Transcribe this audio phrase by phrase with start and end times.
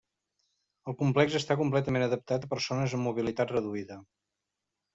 [0.91, 4.03] El complex està completament adaptat per a persones amb mobilitat reduïda.